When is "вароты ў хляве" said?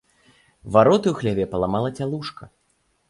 0.77-1.45